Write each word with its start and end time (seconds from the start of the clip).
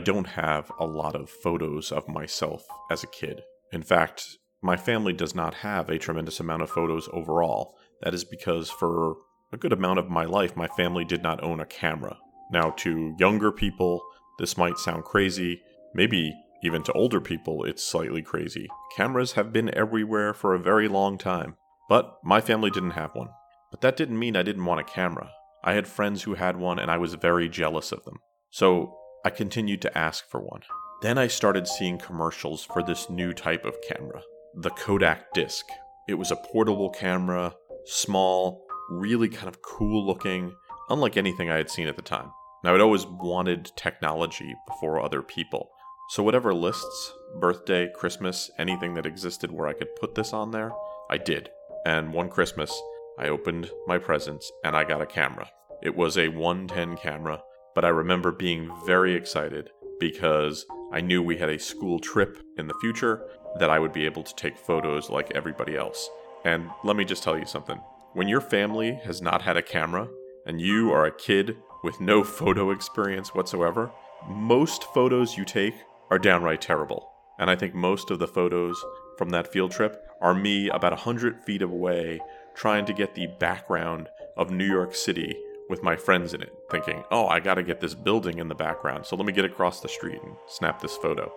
Don't 0.00 0.26
have 0.26 0.70
a 0.78 0.86
lot 0.86 1.14
of 1.14 1.30
photos 1.30 1.92
of 1.92 2.08
myself 2.08 2.66
as 2.90 3.04
a 3.04 3.08
kid. 3.08 3.42
In 3.72 3.82
fact, 3.82 4.38
my 4.62 4.76
family 4.76 5.12
does 5.12 5.34
not 5.34 5.54
have 5.54 5.88
a 5.88 5.98
tremendous 5.98 6.40
amount 6.40 6.62
of 6.62 6.70
photos 6.70 7.08
overall. 7.12 7.76
That 8.02 8.14
is 8.14 8.24
because 8.24 8.68
for 8.68 9.16
a 9.52 9.56
good 9.56 9.72
amount 9.72 9.98
of 9.98 10.10
my 10.10 10.24
life, 10.24 10.56
my 10.56 10.66
family 10.68 11.04
did 11.04 11.22
not 11.22 11.42
own 11.42 11.60
a 11.60 11.66
camera. 11.66 12.18
Now, 12.52 12.70
to 12.78 13.14
younger 13.18 13.52
people, 13.52 14.02
this 14.38 14.56
might 14.56 14.78
sound 14.78 15.04
crazy. 15.04 15.62
Maybe 15.94 16.34
even 16.62 16.82
to 16.84 16.92
older 16.92 17.20
people, 17.20 17.64
it's 17.64 17.82
slightly 17.82 18.22
crazy. 18.22 18.68
Cameras 18.96 19.32
have 19.32 19.52
been 19.52 19.74
everywhere 19.74 20.34
for 20.34 20.54
a 20.54 20.58
very 20.58 20.88
long 20.88 21.16
time. 21.16 21.56
But 21.88 22.18
my 22.22 22.40
family 22.40 22.70
didn't 22.70 22.92
have 22.92 23.14
one. 23.14 23.28
But 23.70 23.80
that 23.80 23.96
didn't 23.96 24.18
mean 24.18 24.36
I 24.36 24.42
didn't 24.42 24.64
want 24.64 24.80
a 24.80 24.84
camera. 24.84 25.30
I 25.64 25.72
had 25.72 25.86
friends 25.86 26.22
who 26.22 26.34
had 26.34 26.56
one, 26.56 26.78
and 26.78 26.90
I 26.90 26.98
was 26.98 27.14
very 27.14 27.48
jealous 27.48 27.92
of 27.92 28.04
them. 28.04 28.18
So 28.50 28.96
I 29.24 29.30
continued 29.30 29.82
to 29.82 29.98
ask 29.98 30.28
for 30.28 30.40
one. 30.40 30.62
Then 31.02 31.18
I 31.18 31.26
started 31.26 31.68
seeing 31.68 31.98
commercials 31.98 32.64
for 32.64 32.82
this 32.82 33.10
new 33.10 33.32
type 33.32 33.64
of 33.64 33.76
camera 33.82 34.22
the 34.54 34.70
Kodak 34.70 35.32
Disc. 35.32 35.66
It 36.08 36.14
was 36.14 36.32
a 36.32 36.36
portable 36.36 36.90
camera, 36.90 37.54
small, 37.84 38.66
really 38.90 39.28
kind 39.28 39.46
of 39.46 39.62
cool 39.62 40.04
looking, 40.04 40.56
unlike 40.88 41.16
anything 41.16 41.50
I 41.50 41.56
had 41.56 41.70
seen 41.70 41.86
at 41.86 41.94
the 41.94 42.02
time. 42.02 42.32
Now, 42.64 42.74
I'd 42.74 42.80
always 42.80 43.06
wanted 43.06 43.70
technology 43.76 44.54
before 44.66 45.00
other 45.00 45.22
people. 45.22 45.70
So, 46.08 46.24
whatever 46.24 46.52
lists, 46.52 47.12
birthday, 47.38 47.90
Christmas, 47.94 48.50
anything 48.58 48.94
that 48.94 49.06
existed 49.06 49.52
where 49.52 49.68
I 49.68 49.72
could 49.72 49.94
put 49.96 50.16
this 50.16 50.32
on 50.32 50.50
there, 50.50 50.72
I 51.10 51.18
did. 51.18 51.50
And 51.86 52.12
one 52.12 52.28
Christmas, 52.28 52.76
I 53.18 53.28
opened 53.28 53.70
my 53.86 53.98
presents 53.98 54.50
and 54.64 54.76
I 54.76 54.82
got 54.82 55.02
a 55.02 55.06
camera. 55.06 55.48
It 55.82 55.94
was 55.94 56.18
a 56.18 56.28
110 56.28 56.96
camera, 56.96 57.42
but 57.74 57.84
I 57.84 57.88
remember 57.88 58.32
being 58.32 58.70
very 58.86 59.14
excited 59.14 59.70
because 59.98 60.66
I 60.92 61.00
knew 61.00 61.22
we 61.22 61.38
had 61.38 61.48
a 61.48 61.58
school 61.58 61.98
trip 61.98 62.38
in 62.56 62.66
the 62.66 62.78
future 62.80 63.22
that 63.58 63.70
I 63.70 63.78
would 63.78 63.92
be 63.92 64.06
able 64.06 64.22
to 64.22 64.34
take 64.34 64.58
photos 64.58 65.10
like 65.10 65.30
everybody 65.34 65.76
else. 65.76 66.08
And 66.44 66.70
let 66.84 66.96
me 66.96 67.04
just 67.04 67.22
tell 67.22 67.38
you 67.38 67.46
something 67.46 67.80
when 68.12 68.26
your 68.26 68.40
family 68.40 68.98
has 69.04 69.22
not 69.22 69.42
had 69.42 69.56
a 69.56 69.62
camera 69.62 70.08
and 70.46 70.60
you 70.60 70.90
are 70.90 71.06
a 71.06 71.12
kid 71.16 71.56
with 71.84 72.00
no 72.00 72.24
photo 72.38 72.70
experience 72.70 73.34
whatsoever, 73.34 73.90
most 74.28 74.84
photos 74.84 75.36
you 75.36 75.44
take 75.44 75.74
are 76.10 76.18
downright 76.18 76.60
terrible. 76.60 77.08
And 77.38 77.48
I 77.48 77.56
think 77.56 77.74
most 77.74 78.10
of 78.10 78.18
the 78.18 78.26
photos 78.26 78.82
from 79.16 79.30
that 79.30 79.52
field 79.52 79.70
trip 79.70 80.02
are 80.20 80.34
me 80.34 80.68
about 80.68 80.92
100 80.92 81.42
feet 81.44 81.62
away 81.62 82.20
trying 82.54 82.84
to 82.86 82.92
get 82.92 83.14
the 83.14 83.28
background 83.38 84.08
of 84.36 84.50
New 84.50 84.66
York 84.66 84.94
City 84.94 85.36
with 85.70 85.82
my 85.82 85.96
friends 85.96 86.34
in 86.34 86.42
it, 86.42 86.52
thinking, 86.70 87.02
oh, 87.10 87.26
I 87.28 87.40
gotta 87.40 87.62
get 87.62 87.80
this 87.80 87.94
building 87.94 88.38
in 88.38 88.48
the 88.48 88.54
background, 88.54 89.06
so 89.06 89.16
let 89.16 89.24
me 89.24 89.32
get 89.32 89.44
across 89.44 89.80
the 89.80 89.88
street 89.88 90.20
and 90.22 90.34
snap 90.48 90.82
this 90.82 90.96
photo. 90.96 91.32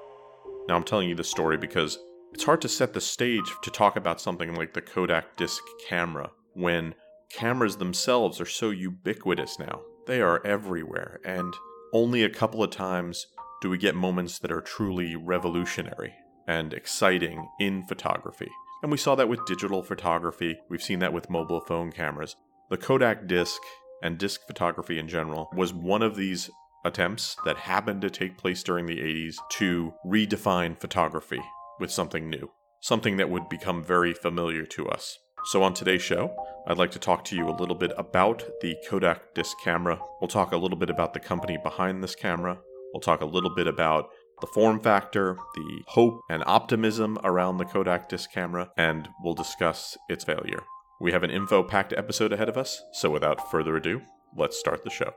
Now, 0.68 0.76
I'm 0.76 0.84
telling 0.84 1.08
you 1.08 1.16
this 1.16 1.30
story 1.30 1.56
because 1.56 2.00
it's 2.34 2.44
hard 2.44 2.62
to 2.62 2.70
set 2.70 2.94
the 2.94 3.00
stage 3.00 3.54
to 3.62 3.70
talk 3.70 3.96
about 3.96 4.20
something 4.20 4.56
like 4.56 4.74
the 4.74 4.82
Kodak 4.82 5.38
disc 5.38 5.62
camera 5.88 6.32
when 6.54 6.96
cameras 7.30 7.78
themselves 7.78 8.42
are 8.42 8.46
so 8.46 8.72
ubiquitous 8.72 9.60
now. 9.60 9.82
They 10.08 10.20
are 10.20 10.46
everywhere, 10.46 11.20
and 11.24 11.54
only 11.94 12.24
a 12.24 12.30
couple 12.30 12.64
of 12.64 12.72
times 12.72 13.28
do 13.62 13.70
we 13.70 13.78
get 13.78 13.96
moments 13.96 14.40
that 14.40 14.52
are 14.52 14.62
truly 14.62 15.16
revolutionary 15.16 16.14
and 16.48 16.74
exciting 16.74 17.48
in 17.60 17.86
photography. 17.86 18.50
And 18.82 18.92
we 18.92 18.98
saw 18.98 19.16
that 19.16 19.30
with 19.30 19.46
digital 19.46 19.84
photography, 19.84 20.58
we've 20.70 20.84
seen 20.84 21.00
that 21.00 21.14
with 21.14 21.30
mobile 21.30 21.62
phone 21.62 21.92
cameras. 21.92 22.36
The 22.70 22.78
Kodak 22.78 23.28
disc 23.28 23.62
and 24.04 24.20
disc 24.20 24.42
photography 24.46 25.00
in 25.00 25.08
general 25.08 25.50
was 25.56 25.74
one 25.74 26.04
of 26.04 26.16
these 26.16 26.50
attempts 26.86 27.36
that 27.46 27.58
happened 27.58 28.02
to 28.02 28.10
take 28.10 28.38
place 28.38 28.62
during 28.62 28.86
the 28.86 29.00
80s 29.00 29.38
to 29.54 29.94
redefine 30.06 30.78
photography 30.78 31.42
with 31.80 31.90
something 31.90 32.30
new, 32.30 32.52
something 32.82 33.18
that 33.18 33.30
would 33.30 33.50
become 33.50 33.84
very 33.84 34.14
familiar 34.14 34.66
to 34.66 34.88
us. 34.90 35.18
So, 35.46 35.64
on 35.64 35.74
today's 35.74 36.02
show, 36.02 36.34
I'd 36.68 36.78
like 36.78 36.92
to 36.92 37.00
talk 37.00 37.26
to 37.26 37.36
you 37.36 37.50
a 37.50 37.58
little 37.58 37.76
bit 37.76 37.92
about 37.98 38.44
the 38.62 38.76
Kodak 38.88 39.34
disc 39.34 39.58
camera. 39.64 40.00
We'll 40.22 40.30
talk 40.30 40.54
a 40.54 40.58
little 40.58 40.78
bit 40.78 40.90
about 40.90 41.14
the 41.14 41.20
company 41.20 41.58
behind 41.62 42.02
this 42.04 42.16
camera. 42.16 42.60
We'll 42.94 43.02
talk 43.02 43.22
a 43.22 43.26
little 43.26 43.54
bit 43.54 43.68
about 43.68 44.10
the 44.40 44.48
form 44.48 44.80
factor, 44.80 45.38
the 45.56 45.82
hope 45.88 46.22
and 46.30 46.44
optimism 46.46 47.18
around 47.24 47.58
the 47.58 47.66
Kodak 47.66 48.08
disc 48.08 48.32
camera, 48.32 48.72
and 48.78 49.10
we'll 49.22 49.34
discuss 49.34 49.98
its 50.10 50.24
failure. 50.24 50.64
We 51.02 51.12
have 51.12 51.24
an 51.24 51.32
info 51.32 51.64
packed 51.64 51.94
episode 51.94 52.32
ahead 52.32 52.50
of 52.50 52.58
us, 52.58 52.82
so 52.94 53.10
without 53.10 53.52
further 53.52 53.76
ado, 53.76 54.02
let's 54.36 54.60
start 54.60 54.84
the 54.84 54.90
show. 54.90 55.14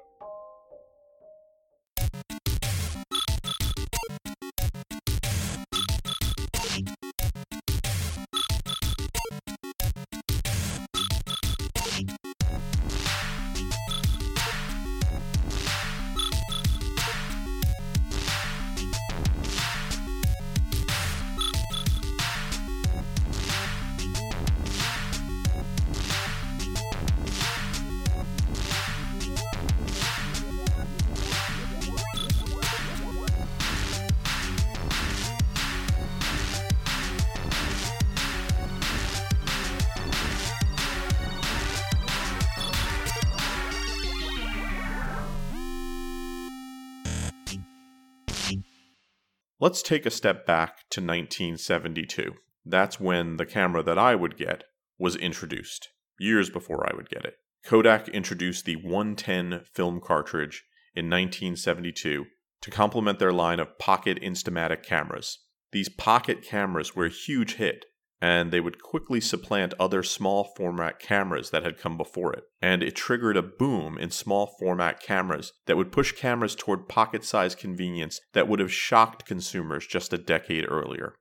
Let's 49.59 49.81
take 49.81 50.05
a 50.05 50.11
step 50.11 50.45
back 50.45 50.81
to 50.91 51.01
1972. 51.01 52.35
That's 52.67 53.01
when 53.01 53.39
the 53.39 53.47
camera 53.47 53.83
that 53.85 53.99
I 53.99 54.15
would 54.15 54.37
get 54.37 54.65
was 54.99 55.17
introduced, 55.17 55.89
years 56.19 56.51
before 56.51 56.87
I 56.87 56.95
would 56.95 57.09
get 57.09 57.25
it. 57.25 57.37
Kodak 57.65 58.09
introduced 58.09 58.67
the 58.67 58.77
110 58.77 59.63
film 59.73 60.01
cartridge 60.01 60.65
in 60.95 61.07
1972 61.07 62.27
to 62.61 62.71
complement 62.71 63.19
their 63.19 63.33
line 63.33 63.59
of 63.59 63.79
pocket 63.79 64.21
Instamatic 64.21 64.83
cameras. 64.83 65.39
These 65.73 65.89
pocket 65.89 66.43
cameras 66.43 66.95
were 66.95 67.07
a 67.07 67.11
huge 67.11 67.55
hit, 67.55 67.87
and 68.21 68.51
they 68.51 68.61
would 68.61 68.83
quickly 68.83 69.21
supplant 69.21 69.75
other 69.79 70.03
small 70.03 70.53
format 70.57 70.99
cameras 70.99 71.51
that 71.51 71.63
had 71.63 71.79
come 71.79 71.97
before 71.97 72.33
it. 72.33 72.45
And 72.63 72.83
it 72.83 72.97
triggered 72.97 73.37
a 73.37 73.43
boom 73.43 73.99
in 73.99 74.11
small 74.11 74.55
format 74.59 75.01
cameras 75.01 75.53
that 75.67 75.77
would 75.77 75.93
push 75.93 76.13
cameras 76.13 76.55
toward 76.55 76.89
pocket 76.89 77.25
sized 77.25 77.59
convenience 77.59 78.21
that 78.33 78.49
would 78.49 78.61
have 78.61 78.73
shocked 78.73 79.27
consumers 79.27 79.87
just 79.87 80.13
a 80.13 80.19
decade 80.19 80.65
earlier. 80.69 81.15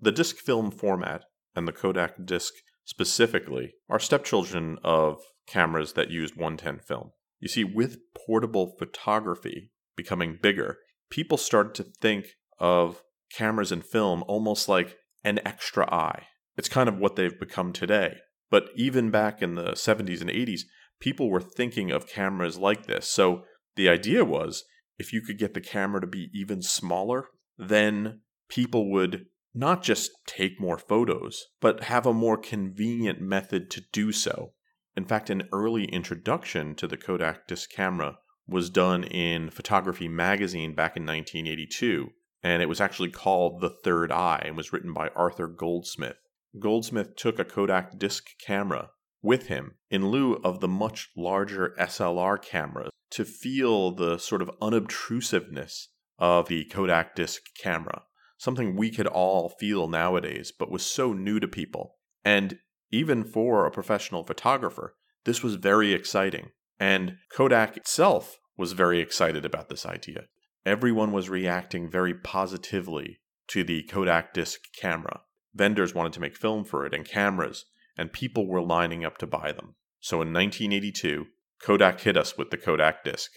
The 0.00 0.12
disc 0.12 0.36
film 0.36 0.70
format, 0.70 1.24
and 1.54 1.66
the 1.66 1.72
Kodak 1.72 2.24
disc 2.24 2.52
specifically, 2.84 3.72
are 3.88 3.98
stepchildren 3.98 4.78
of 4.84 5.22
cameras 5.46 5.94
that 5.94 6.10
used 6.10 6.36
110 6.36 6.80
film. 6.80 7.12
You 7.40 7.48
see, 7.48 7.64
with 7.64 7.98
portable 8.26 8.74
photography 8.78 9.70
becoming 9.96 10.38
bigger, 10.40 10.78
people 11.10 11.38
started 11.38 11.74
to 11.74 11.90
think 12.00 12.26
of 12.58 13.02
cameras 13.32 13.72
and 13.72 13.84
film 13.84 14.22
almost 14.28 14.68
like 14.68 14.96
an 15.24 15.40
extra 15.44 15.92
eye 15.92 16.26
it's 16.56 16.68
kind 16.68 16.88
of 16.88 16.98
what 16.98 17.16
they've 17.16 17.38
become 17.38 17.72
today. 17.72 18.16
But 18.50 18.68
even 18.76 19.10
back 19.10 19.40
in 19.40 19.54
the 19.54 19.72
70s 19.72 20.20
and 20.20 20.30
80s, 20.30 20.62
people 21.00 21.30
were 21.30 21.40
thinking 21.40 21.90
of 21.90 22.06
cameras 22.06 22.58
like 22.58 22.86
this. 22.86 23.08
So 23.08 23.44
the 23.76 23.88
idea 23.88 24.24
was 24.24 24.64
if 24.98 25.12
you 25.12 25.22
could 25.22 25.38
get 25.38 25.54
the 25.54 25.60
camera 25.60 26.00
to 26.00 26.06
be 26.06 26.30
even 26.34 26.62
smaller, 26.62 27.26
then 27.58 28.20
people 28.48 28.90
would 28.90 29.26
not 29.54 29.82
just 29.82 30.10
take 30.26 30.60
more 30.60 30.78
photos, 30.78 31.46
but 31.60 31.84
have 31.84 32.06
a 32.06 32.14
more 32.14 32.36
convenient 32.36 33.20
method 33.20 33.70
to 33.70 33.82
do 33.92 34.12
so. 34.12 34.52
In 34.96 35.04
fact, 35.04 35.30
an 35.30 35.48
early 35.52 35.84
introduction 35.86 36.74
to 36.76 36.86
the 36.86 36.96
Kodak 36.96 37.46
disc 37.46 37.70
camera 37.70 38.18
was 38.46 38.70
done 38.70 39.04
in 39.04 39.50
Photography 39.50 40.08
Magazine 40.08 40.74
back 40.74 40.96
in 40.96 41.04
1982, 41.04 42.10
and 42.42 42.62
it 42.62 42.68
was 42.68 42.80
actually 42.80 43.10
called 43.10 43.60
The 43.60 43.74
Third 43.82 44.12
Eye 44.12 44.42
and 44.44 44.56
was 44.56 44.72
written 44.72 44.92
by 44.92 45.08
Arthur 45.08 45.46
Goldsmith. 45.46 46.16
Goldsmith 46.58 47.16
took 47.16 47.38
a 47.38 47.44
Kodak 47.44 47.98
disc 47.98 48.26
camera 48.44 48.90
with 49.22 49.46
him 49.46 49.76
in 49.90 50.08
lieu 50.08 50.34
of 50.44 50.60
the 50.60 50.68
much 50.68 51.10
larger 51.16 51.74
SLR 51.78 52.42
cameras 52.42 52.90
to 53.10 53.24
feel 53.24 53.92
the 53.92 54.18
sort 54.18 54.42
of 54.42 54.50
unobtrusiveness 54.60 55.88
of 56.18 56.48
the 56.48 56.64
Kodak 56.66 57.14
disc 57.14 57.42
camera, 57.60 58.02
something 58.36 58.76
we 58.76 58.90
could 58.90 59.06
all 59.06 59.48
feel 59.48 59.88
nowadays, 59.88 60.52
but 60.56 60.70
was 60.70 60.84
so 60.84 61.12
new 61.12 61.40
to 61.40 61.48
people. 61.48 61.96
And 62.24 62.58
even 62.90 63.24
for 63.24 63.64
a 63.64 63.70
professional 63.70 64.24
photographer, 64.24 64.96
this 65.24 65.42
was 65.42 65.54
very 65.54 65.92
exciting. 65.92 66.50
And 66.78 67.16
Kodak 67.34 67.76
itself 67.76 68.38
was 68.56 68.72
very 68.72 69.00
excited 69.00 69.44
about 69.44 69.68
this 69.68 69.86
idea. 69.86 70.24
Everyone 70.66 71.12
was 71.12 71.30
reacting 71.30 71.90
very 71.90 72.14
positively 72.14 73.20
to 73.48 73.64
the 73.64 73.82
Kodak 73.84 74.34
disc 74.34 74.60
camera. 74.78 75.22
Vendors 75.54 75.94
wanted 75.94 76.12
to 76.14 76.20
make 76.20 76.36
film 76.36 76.64
for 76.64 76.86
it 76.86 76.94
and 76.94 77.04
cameras, 77.04 77.66
and 77.96 78.12
people 78.12 78.46
were 78.46 78.62
lining 78.62 79.04
up 79.04 79.18
to 79.18 79.26
buy 79.26 79.52
them. 79.52 79.74
So 80.00 80.16
in 80.16 80.32
1982, 80.32 81.26
Kodak 81.62 82.00
hit 82.00 82.16
us 82.16 82.36
with 82.36 82.50
the 82.50 82.56
Kodak 82.56 83.04
disc. 83.04 83.30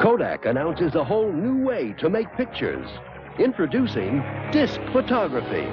Kodak 0.00 0.44
announces 0.44 0.94
a 0.94 1.04
whole 1.04 1.32
new 1.32 1.64
way 1.64 1.94
to 1.98 2.10
make 2.10 2.34
pictures. 2.36 2.88
Introducing 3.38 4.22
disc 4.52 4.80
photography. 4.92 5.66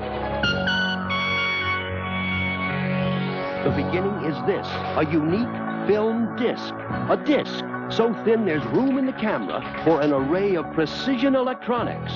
The 3.64 3.74
beginning 3.76 4.26
is 4.26 4.38
this, 4.46 4.68
a 4.98 5.06
unique 5.12 5.88
film 5.88 6.36
disc. 6.38 6.74
A 7.10 7.22
disc 7.26 7.64
so 7.90 8.14
thin 8.24 8.46
there's 8.46 8.66
room 8.68 8.98
in 8.98 9.06
the 9.06 9.14
camera 9.14 9.62
for 9.84 10.02
an 10.02 10.14
array 10.14 10.56
of 10.56 10.72
precision 10.74 11.36
electronics. 11.36 12.12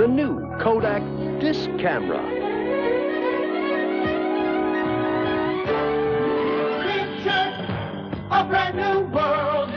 The 0.00 0.08
new 0.08 0.40
Kodak 0.62 1.02
disc 1.40 1.68
camera. 1.78 2.24
a 8.30 8.44
brand 8.48 8.76
new 8.78 9.14
world. 9.14 9.70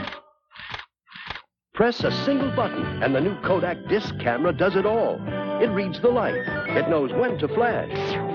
Press 1.74 2.02
a 2.04 2.10
single 2.24 2.50
button 2.56 3.02
and 3.02 3.14
the 3.14 3.20
new 3.20 3.38
Kodak 3.42 3.86
disc 3.90 4.18
camera 4.18 4.54
does 4.54 4.76
it 4.76 4.86
all. 4.86 5.20
It 5.60 5.68
reads 5.68 6.00
the 6.00 6.08
light. 6.08 6.36
It 6.68 6.88
knows 6.88 7.12
when 7.12 7.36
to 7.40 7.48
flash 7.48 7.90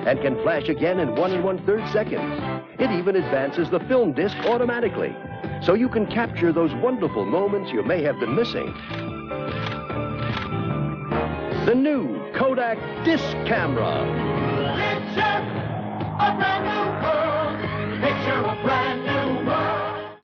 and 0.05 0.21
can 0.21 0.39
flash 0.43 0.69
again 0.69 0.99
in 0.99 1.15
one 1.15 1.31
and 1.31 1.43
one 1.43 1.65
third 1.65 1.91
seconds. 1.91 2.39
It 2.77 2.91
even 2.91 3.15
advances 3.15 3.67
the 3.71 3.79
film 3.79 4.13
disc 4.13 4.37
automatically 4.45 5.15
so 5.63 5.73
you 5.73 5.89
can 5.89 6.05
capture 6.05 6.53
those 6.53 6.71
wonderful 6.75 7.25
moments 7.25 7.71
you 7.71 7.81
may 7.81 8.03
have 8.03 8.19
been 8.19 8.35
missing. 8.35 9.08
The 11.69 11.75
new 11.75 12.17
Kodak 12.33 12.79
disc 13.05 13.29
camera. 13.45 14.03
Picture 14.75 15.21
a 16.17 16.35
brand 16.35 16.65
new 16.65 16.87
world. 17.05 18.01
Picture 18.01 18.39
a 18.39 18.59
brand 18.63 19.03
new 19.05 19.47
world. 19.47 20.17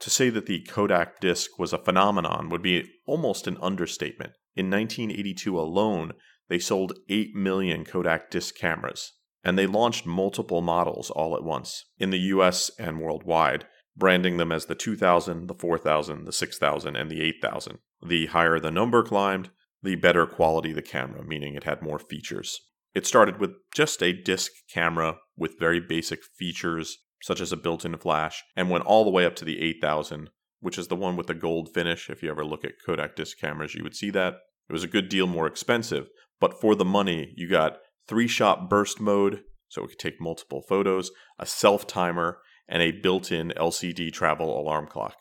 To 0.00 0.10
say 0.10 0.28
that 0.30 0.46
the 0.46 0.64
Kodak 0.64 1.20
disc 1.20 1.56
was 1.56 1.72
a 1.72 1.78
phenomenon 1.78 2.48
would 2.48 2.62
be 2.62 2.90
almost 3.06 3.46
an 3.46 3.58
understatement. 3.62 4.32
In 4.56 4.70
1982 4.70 5.56
alone, 5.56 6.14
they 6.48 6.58
sold 6.58 6.98
8 7.08 7.32
million 7.36 7.84
Kodak 7.84 8.28
disc 8.28 8.56
cameras, 8.56 9.12
and 9.44 9.56
they 9.56 9.68
launched 9.68 10.04
multiple 10.04 10.62
models 10.62 11.10
all 11.10 11.36
at 11.36 11.44
once 11.44 11.84
in 12.00 12.10
the 12.10 12.18
US 12.34 12.72
and 12.76 13.00
worldwide, 13.00 13.66
branding 13.96 14.36
them 14.36 14.50
as 14.50 14.66
the 14.66 14.74
2000, 14.74 15.46
the 15.46 15.54
4000, 15.54 16.24
the 16.24 16.32
6000, 16.32 16.96
and 16.96 17.08
the 17.08 17.22
8000. 17.22 17.78
The 18.04 18.26
higher 18.26 18.58
the 18.58 18.72
number 18.72 19.04
climbed, 19.04 19.50
the 19.82 19.96
better 19.96 20.26
quality 20.26 20.72
the 20.72 20.82
camera, 20.82 21.24
meaning 21.24 21.54
it 21.54 21.64
had 21.64 21.82
more 21.82 21.98
features. 21.98 22.60
It 22.94 23.06
started 23.06 23.40
with 23.40 23.50
just 23.74 24.02
a 24.02 24.12
disc 24.12 24.52
camera 24.72 25.16
with 25.36 25.58
very 25.58 25.80
basic 25.80 26.20
features 26.38 26.98
such 27.22 27.40
as 27.40 27.52
a 27.52 27.56
built 27.56 27.84
in 27.84 27.96
flash, 27.96 28.42
and 28.56 28.68
went 28.68 28.84
all 28.84 29.04
the 29.04 29.10
way 29.10 29.24
up 29.24 29.36
to 29.36 29.44
the 29.44 29.60
8000, 29.60 30.28
which 30.60 30.76
is 30.76 30.88
the 30.88 30.96
one 30.96 31.16
with 31.16 31.28
the 31.28 31.34
gold 31.34 31.72
finish. 31.72 32.10
If 32.10 32.22
you 32.22 32.28
ever 32.28 32.44
look 32.44 32.64
at 32.64 32.82
Kodak 32.84 33.14
disc 33.14 33.38
cameras, 33.38 33.74
you 33.74 33.84
would 33.84 33.94
see 33.94 34.10
that. 34.10 34.34
It 34.68 34.72
was 34.72 34.84
a 34.84 34.88
good 34.88 35.08
deal 35.08 35.26
more 35.26 35.46
expensive, 35.46 36.08
but 36.40 36.60
for 36.60 36.74
the 36.74 36.84
money, 36.84 37.32
you 37.36 37.48
got 37.48 37.78
three 38.08 38.26
shot 38.26 38.68
burst 38.68 39.00
mode, 39.00 39.42
so 39.68 39.84
it 39.84 39.88
could 39.88 39.98
take 40.00 40.20
multiple 40.20 40.62
photos, 40.68 41.12
a 41.38 41.46
self 41.46 41.86
timer, 41.86 42.38
and 42.68 42.82
a 42.82 42.90
built 42.90 43.30
in 43.30 43.52
LCD 43.56 44.12
travel 44.12 44.58
alarm 44.60 44.88
clock. 44.88 45.16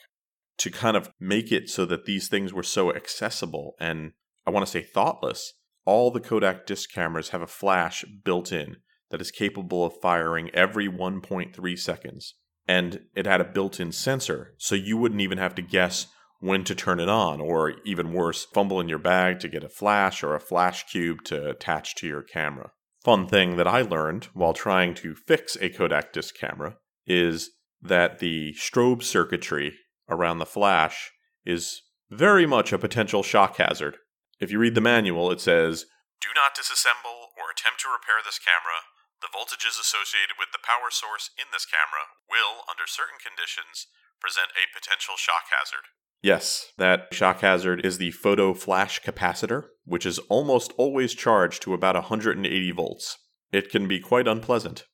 To 0.58 0.72
kind 0.72 0.98
of 0.98 1.12
make 1.20 1.52
it 1.52 1.70
so 1.70 1.86
that 1.86 2.06
these 2.06 2.28
things 2.28 2.52
were 2.52 2.64
so 2.64 2.94
accessible 2.94 3.74
and 3.80 4.14
I 4.46 4.52
want 4.52 4.66
to 4.66 4.72
say 4.72 4.82
thoughtless, 4.82 5.54
all 5.86 6.12
the 6.12 6.20
Kodak 6.20 6.66
disc 6.66 6.92
cameras 6.92 7.30
have 7.30 7.42
a 7.42 7.48
flash 7.48 8.04
built 8.24 8.52
in 8.52 8.78
that 9.10 9.22
is 9.22 9.32
capable 9.32 9.86
of 9.86 10.00
firing 10.02 10.50
every 10.52 10.88
1.3 10.88 11.80
seconds. 11.80 12.36
And 12.68 13.02
it 13.16 13.26
had 13.26 13.42
a 13.42 13.46
built 13.46 13.80
in 13.80 13.92
sensor, 13.92 14.54
so 14.58 14.76
you 14.76 14.98
wouldn't 14.98 15.22
even 15.22 15.38
have 15.38 15.56
to 15.56 15.62
guess 15.62 16.08
when 16.40 16.64
to 16.64 16.74
turn 16.74 17.00
it 17.00 17.10
on, 17.10 17.40
or 17.40 17.74
even 17.86 18.14
worse, 18.14 18.46
fumble 18.46 18.80
in 18.80 18.90
your 18.90 18.98
bag 18.98 19.40
to 19.40 19.48
get 19.48 19.64
a 19.64 19.70
flash 19.70 20.24
or 20.24 20.34
a 20.34 20.40
flash 20.40 20.86
cube 20.88 21.24
to 21.26 21.50
attach 21.50 21.96
to 21.96 22.08
your 22.08 22.24
camera. 22.24 22.72
Fun 23.04 23.28
thing 23.28 23.58
that 23.58 23.68
I 23.68 23.82
learned 23.82 24.26
while 24.34 24.54
trying 24.54 24.94
to 24.96 25.16
fix 25.16 25.56
a 25.60 25.70
Kodak 25.70 26.14
disc 26.14 26.36
camera 26.36 26.78
is 27.06 27.52
that 27.82 28.20
the 28.20 28.54
strobe 28.54 29.04
circuitry 29.04 29.74
around 30.10 30.38
the 30.38 30.46
flash 30.46 31.12
is 31.46 31.82
very 32.10 32.46
much 32.46 32.72
a 32.72 32.78
potential 32.80 33.24
shock 33.24 33.58
hazard. 33.58 33.98
If 34.42 34.50
you 34.50 34.58
read 34.58 34.74
the 34.74 34.82
manual, 34.82 35.30
it 35.30 35.40
says, 35.40 35.86
Do 36.20 36.34
not 36.34 36.58
disassemble 36.58 37.30
or 37.38 37.54
attempt 37.54 37.86
to 37.86 37.94
repair 37.94 38.26
this 38.26 38.42
camera. 38.42 38.90
The 39.22 39.30
voltages 39.30 39.78
associated 39.78 40.42
with 40.42 40.50
the 40.52 40.66
power 40.66 40.90
source 40.90 41.30
in 41.38 41.54
this 41.54 41.70
camera 41.70 42.10
will, 42.26 42.66
under 42.66 42.90
certain 42.90 43.22
conditions, 43.22 43.86
present 44.20 44.50
a 44.58 44.66
potential 44.74 45.14
shock 45.16 45.54
hazard. 45.54 45.86
Yes, 46.24 46.74
that 46.80 47.14
shock 47.14 47.42
hazard 47.42 47.86
is 47.86 48.00
the 48.00 48.10
photo 48.10 48.56
flash 48.56 49.00
capacitor, 49.02 49.66
which 49.86 50.08
is 50.08 50.18
almost 50.26 50.74
always 50.76 51.14
charged 51.14 51.62
to 51.62 51.76
about 51.76 51.94
180 51.94 52.42
volts. 52.72 53.18
It 53.52 53.70
can 53.70 53.88
be 53.88 54.00
quite 54.00 54.28
unpleasant. 54.28 54.86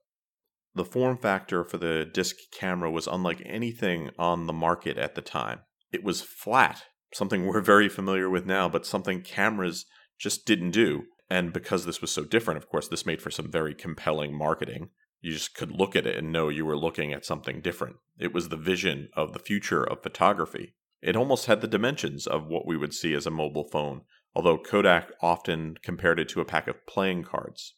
The 0.75 0.85
form 0.85 1.17
factor 1.17 1.63
for 1.63 1.77
the 1.77 2.03
disc 2.03 2.35
camera 2.51 2.91
was 2.91 3.07
unlike 3.07 3.41
anything 3.45 4.11
on 4.19 4.45
the 4.45 4.53
market 4.53 4.97
at 4.97 5.15
the 5.15 5.21
time. 5.21 5.61
It 5.93 6.03
was 6.03 6.21
flat, 6.21 6.83
something 7.13 7.45
we're 7.45 7.61
very 7.61 7.89
familiar 7.89 8.29
with 8.29 8.45
now, 8.45 8.67
but 8.69 8.85
something 8.85 9.21
cameras 9.21 9.85
just 10.19 10.45
didn't 10.45 10.71
do. 10.71 11.03
And 11.29 11.51
because 11.53 11.85
this 11.85 12.01
was 12.01 12.11
so 12.11 12.23
different, 12.23 12.57
of 12.57 12.69
course, 12.69 12.87
this 12.87 13.05
made 13.05 13.21
for 13.21 13.31
some 13.31 13.51
very 13.51 13.73
compelling 13.73 14.37
marketing. 14.37 14.89
You 15.19 15.33
just 15.33 15.55
could 15.55 15.71
look 15.71 15.95
at 15.95 16.07
it 16.07 16.17
and 16.17 16.31
know 16.31 16.49
you 16.49 16.65
were 16.65 16.77
looking 16.77 17.11
at 17.11 17.25
something 17.25 17.61
different. 17.61 17.97
It 18.19 18.33
was 18.33 18.49
the 18.49 18.57
vision 18.57 19.09
of 19.15 19.33
the 19.33 19.39
future 19.39 19.83
of 19.83 20.03
photography. 20.03 20.75
It 21.01 21.15
almost 21.15 21.45
had 21.47 21.61
the 21.61 21.67
dimensions 21.67 22.27
of 22.27 22.47
what 22.47 22.65
we 22.65 22.77
would 22.77 22.93
see 22.93 23.13
as 23.13 23.25
a 23.25 23.31
mobile 23.31 23.67
phone, 23.71 24.01
although 24.35 24.57
Kodak 24.57 25.11
often 25.21 25.75
compared 25.83 26.19
it 26.19 26.29
to 26.29 26.41
a 26.41 26.45
pack 26.45 26.67
of 26.67 26.85
playing 26.87 27.23
cards. 27.23 27.75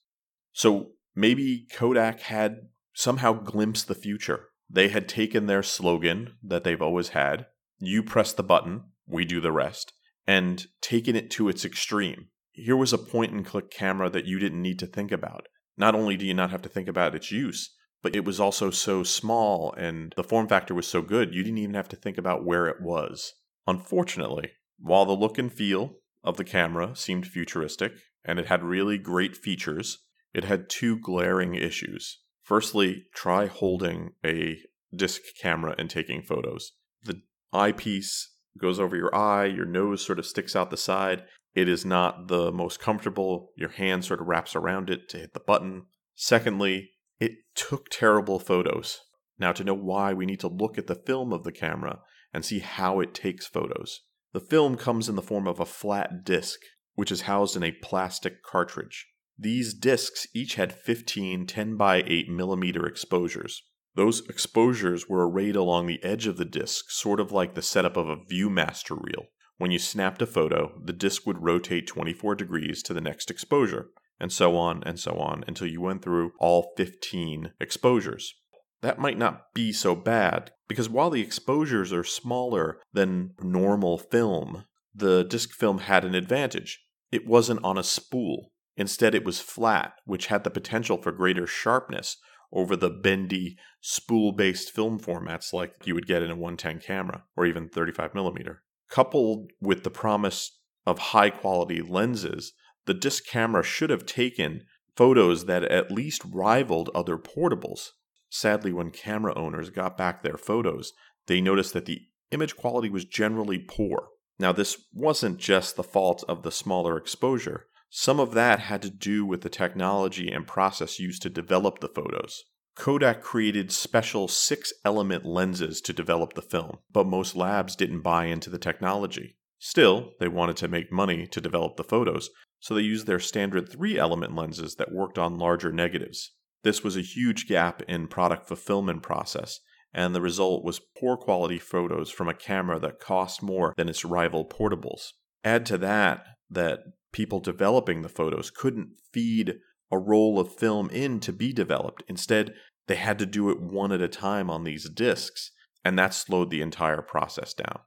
So 0.51 0.91
maybe 1.15 1.65
Kodak 1.73 2.21
had 2.21 2.67
somehow 2.93 3.33
glimpsed 3.33 3.87
the 3.87 3.95
future. 3.95 4.49
They 4.69 4.89
had 4.89 5.09
taken 5.09 5.47
their 5.47 5.63
slogan 5.63 6.35
that 6.43 6.63
they've 6.63 6.81
always 6.81 7.09
had 7.09 7.47
you 7.79 8.03
press 8.03 8.33
the 8.33 8.43
button, 8.43 8.83
we 9.09 9.25
do 9.25 9.41
the 9.41 9.51
rest, 9.51 9.93
and 10.27 10.67
taken 10.81 11.15
it 11.15 11.29
to 11.31 11.49
its 11.49 11.65
extreme. 11.65 12.27
Here 12.51 12.77
was 12.77 12.93
a 12.93 12.97
point 12.97 13.31
and 13.31 13.45
click 13.45 13.71
camera 13.71 14.09
that 14.09 14.25
you 14.25 14.39
didn't 14.39 14.61
need 14.61 14.79
to 14.79 14.87
think 14.87 15.11
about. 15.11 15.47
Not 15.77 15.95
only 15.95 16.17
do 16.17 16.25
you 16.25 16.33
not 16.33 16.51
have 16.51 16.61
to 16.63 16.69
think 16.69 16.87
about 16.87 17.15
its 17.15 17.31
use, 17.31 17.73
but 18.01 18.15
it 18.15 18.25
was 18.25 18.39
also 18.39 18.69
so 18.69 19.03
small 19.03 19.73
and 19.73 20.13
the 20.15 20.23
form 20.23 20.47
factor 20.47 20.73
was 20.73 20.87
so 20.87 21.01
good, 21.01 21.33
you 21.33 21.43
didn't 21.43 21.57
even 21.57 21.75
have 21.75 21.89
to 21.89 21.95
think 21.95 22.17
about 22.17 22.45
where 22.45 22.67
it 22.67 22.81
was. 22.81 23.33
Unfortunately, 23.67 24.51
while 24.77 25.05
the 25.05 25.13
look 25.13 25.37
and 25.37 25.51
feel 25.51 25.95
of 26.23 26.37
the 26.37 26.43
camera 26.43 26.95
seemed 26.95 27.27
futuristic 27.27 27.93
and 28.23 28.39
it 28.39 28.47
had 28.47 28.63
really 28.63 28.97
great 28.97 29.35
features, 29.35 29.99
it 30.33 30.43
had 30.43 30.69
two 30.69 30.97
glaring 30.99 31.55
issues. 31.55 32.19
Firstly, 32.43 33.05
try 33.13 33.47
holding 33.47 34.11
a 34.25 34.59
disc 34.95 35.21
camera 35.41 35.75
and 35.77 35.89
taking 35.89 36.21
photos. 36.21 36.73
The 37.03 37.21
eyepiece 37.53 38.35
goes 38.59 38.79
over 38.79 38.95
your 38.95 39.13
eye, 39.15 39.45
your 39.45 39.65
nose 39.65 40.05
sort 40.05 40.19
of 40.19 40.25
sticks 40.25 40.55
out 40.55 40.69
the 40.69 40.77
side. 40.77 41.23
It 41.55 41.67
is 41.67 41.85
not 41.85 42.27
the 42.27 42.51
most 42.51 42.79
comfortable. 42.79 43.51
Your 43.55 43.69
hand 43.69 44.05
sort 44.05 44.21
of 44.21 44.27
wraps 44.27 44.55
around 44.55 44.89
it 44.89 45.09
to 45.09 45.17
hit 45.17 45.33
the 45.33 45.39
button. 45.39 45.85
Secondly, 46.15 46.91
it 47.19 47.31
took 47.55 47.89
terrible 47.89 48.39
photos. 48.39 48.99
Now, 49.37 49.51
to 49.53 49.63
know 49.63 49.73
why, 49.73 50.13
we 50.13 50.25
need 50.25 50.39
to 50.41 50.47
look 50.47 50.77
at 50.77 50.87
the 50.87 50.95
film 50.95 51.33
of 51.33 51.43
the 51.43 51.51
camera 51.51 51.99
and 52.33 52.45
see 52.45 52.59
how 52.59 52.99
it 52.99 53.13
takes 53.13 53.47
photos. 53.47 54.01
The 54.33 54.39
film 54.39 54.77
comes 54.77 55.09
in 55.09 55.15
the 55.15 55.21
form 55.21 55.47
of 55.47 55.59
a 55.59 55.65
flat 55.65 56.23
disc, 56.23 56.59
which 56.93 57.11
is 57.11 57.21
housed 57.21 57.55
in 57.55 57.63
a 57.63 57.71
plastic 57.71 58.43
cartridge. 58.43 59.07
These 59.37 59.73
discs 59.73 60.27
each 60.35 60.55
had 60.55 60.73
15 60.73 61.47
10 61.47 61.77
by 61.77 62.03
8 62.05 62.29
millimeter 62.29 62.85
exposures. 62.85 63.63
Those 63.99 64.25
exposures 64.29 65.09
were 65.09 65.29
arrayed 65.29 65.57
along 65.57 65.87
the 65.87 66.01
edge 66.05 66.25
of 66.25 66.37
the 66.37 66.45
disc, 66.45 66.89
sort 66.89 67.19
of 67.19 67.33
like 67.33 67.53
the 67.53 67.61
setup 67.61 67.97
of 67.97 68.07
a 68.07 68.15
Viewmaster 68.15 68.97
reel. 68.97 69.25
When 69.57 69.71
you 69.71 69.77
snapped 69.77 70.21
a 70.21 70.25
photo, 70.25 70.71
the 70.81 70.93
disc 70.93 71.27
would 71.27 71.43
rotate 71.43 71.85
24 71.85 72.35
degrees 72.35 72.81
to 72.83 72.93
the 72.93 73.01
next 73.01 73.29
exposure, 73.29 73.89
and 74.17 74.31
so 74.31 74.55
on 74.55 74.83
and 74.85 74.97
so 74.97 75.17
on 75.17 75.43
until 75.47 75.67
you 75.67 75.81
went 75.81 76.01
through 76.01 76.31
all 76.39 76.71
15 76.77 77.51
exposures. 77.59 78.33
That 78.79 78.99
might 78.99 79.17
not 79.17 79.53
be 79.53 79.73
so 79.73 79.95
bad, 79.95 80.51
because 80.69 80.87
while 80.87 81.09
the 81.09 81.21
exposures 81.21 81.91
are 81.91 82.05
smaller 82.05 82.79
than 82.93 83.31
normal 83.41 83.97
film, 83.97 84.63
the 84.95 85.25
disc 85.25 85.51
film 85.51 85.79
had 85.79 86.05
an 86.05 86.15
advantage. 86.15 86.79
It 87.11 87.27
wasn't 87.27 87.65
on 87.65 87.77
a 87.77 87.83
spool. 87.83 88.53
Instead, 88.77 89.13
it 89.13 89.25
was 89.25 89.41
flat, 89.41 89.95
which 90.05 90.27
had 90.27 90.45
the 90.45 90.49
potential 90.49 90.97
for 91.01 91.11
greater 91.11 91.45
sharpness 91.45 92.15
over 92.51 92.75
the 92.75 92.89
bendy 92.89 93.57
spool 93.81 94.31
based 94.31 94.71
film 94.71 94.99
formats 94.99 95.53
like 95.53 95.73
you 95.85 95.93
would 95.93 96.07
get 96.07 96.23
in 96.23 96.31
a 96.31 96.35
110 96.35 96.79
camera 96.79 97.23
or 97.35 97.45
even 97.45 97.69
35 97.69 98.13
millimeter. 98.15 98.63
Coupled 98.89 99.51
with 99.61 99.83
the 99.83 99.91
promise 99.91 100.57
of 100.85 100.97
high 100.99 101.29
quality 101.29 101.81
lenses, 101.81 102.53
the 102.85 102.93
disc 102.93 103.25
camera 103.27 103.63
should 103.63 103.89
have 103.89 104.05
taken 104.05 104.63
photos 104.95 105.45
that 105.45 105.63
at 105.63 105.91
least 105.91 106.23
rivaled 106.25 106.89
other 106.95 107.17
portables. 107.17 107.91
Sadly, 108.29 108.73
when 108.73 108.91
camera 108.91 109.33
owners 109.37 109.69
got 109.69 109.97
back 109.97 110.23
their 110.23 110.37
photos, 110.37 110.93
they 111.27 111.41
noticed 111.41 111.73
that 111.73 111.85
the 111.85 112.01
image 112.31 112.55
quality 112.55 112.89
was 112.89 113.05
generally 113.05 113.59
poor. 113.59 114.09
Now, 114.39 114.51
this 114.51 114.85
wasn't 114.93 115.37
just 115.37 115.75
the 115.75 115.83
fault 115.83 116.23
of 116.27 116.43
the 116.43 116.51
smaller 116.51 116.97
exposure. 116.97 117.67
Some 117.89 118.19
of 118.19 118.33
that 118.33 118.59
had 118.59 118.81
to 118.83 118.89
do 118.89 119.25
with 119.25 119.41
the 119.41 119.49
technology 119.49 120.31
and 120.31 120.45
process 120.45 120.99
used 120.99 121.21
to 121.23 121.29
develop 121.29 121.79
the 121.79 121.89
photos. 121.89 122.43
Kodak 122.75 123.21
created 123.21 123.71
special 123.71 124.27
six 124.27 124.71
element 124.85 125.25
lenses 125.25 125.81
to 125.81 125.91
develop 125.91 126.33
the 126.33 126.41
film, 126.41 126.77
but 126.91 127.07
most 127.07 127.35
labs 127.35 127.75
didn't 127.75 128.01
buy 128.01 128.25
into 128.25 128.49
the 128.49 128.59
technology. 128.59 129.35
Still, 129.57 130.13
they 130.19 130.29
wanted 130.29 130.55
to 130.57 130.69
make 130.69 130.91
money 130.91 131.27
to 131.27 131.41
develop 131.41 131.75
the 131.75 131.83
photos, 131.83 132.29
so 132.59 132.73
they 132.73 132.81
used 132.81 133.07
their 133.07 133.19
standard 133.19 133.67
three 133.67 133.97
element 133.97 134.35
lenses 134.35 134.75
that 134.75 134.93
worked 134.93 135.17
on 135.17 135.37
larger 135.37 135.71
negatives. 135.71 136.31
This 136.63 136.83
was 136.83 136.95
a 136.95 137.01
huge 137.01 137.47
gap 137.47 137.81
in 137.87 138.07
product 138.07 138.47
fulfillment 138.47 139.03
process, 139.03 139.59
and 139.93 140.13
the 140.13 140.21
result 140.21 140.63
was 140.63 140.81
poor 140.99 141.17
quality 141.17 141.59
photos 141.59 142.09
from 142.09 142.29
a 142.29 142.33
camera 142.33 142.79
that 142.79 142.99
cost 142.99 143.41
more 143.41 143.73
than 143.75 143.89
its 143.89 144.05
rival 144.05 144.45
portables. 144.45 145.09
Add 145.43 145.65
to 145.67 145.77
that 145.79 146.23
that 146.49 146.79
people 147.11 147.39
developing 147.39 148.01
the 148.01 148.09
photos 148.09 148.51
couldn't 148.51 148.91
feed 149.11 149.55
a 149.91 149.97
roll 149.97 150.39
of 150.39 150.55
film 150.55 150.89
in 150.89 151.19
to 151.19 151.33
be 151.33 151.51
developed. 151.51 152.03
Instead, 152.07 152.53
they 152.87 152.95
had 152.95 153.19
to 153.19 153.25
do 153.25 153.49
it 153.49 153.61
one 153.61 153.91
at 153.91 154.01
a 154.01 154.07
time 154.07 154.49
on 154.49 154.63
these 154.63 154.89
discs, 154.89 155.51
and 155.83 155.97
that 155.97 156.13
slowed 156.13 156.49
the 156.49 156.61
entire 156.61 157.01
process 157.01 157.53
down. 157.53 157.79